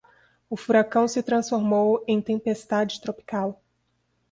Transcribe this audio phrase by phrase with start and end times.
[0.49, 3.61] O furacão se transformou em tempestade tropical